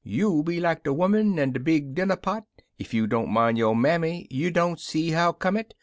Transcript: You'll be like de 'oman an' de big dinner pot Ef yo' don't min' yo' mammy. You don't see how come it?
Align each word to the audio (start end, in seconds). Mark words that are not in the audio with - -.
You'll 0.03 0.41
be 0.41 0.59
like 0.59 0.83
de 0.83 0.89
'oman 0.89 1.37
an' 1.37 1.51
de 1.51 1.59
big 1.59 1.93
dinner 1.93 2.15
pot 2.15 2.45
Ef 2.79 2.91
yo' 2.91 3.05
don't 3.05 3.31
min' 3.31 3.55
yo' 3.55 3.75
mammy. 3.75 4.25
You 4.31 4.49
don't 4.49 4.79
see 4.79 5.11
how 5.11 5.31
come 5.31 5.55
it? 5.55 5.75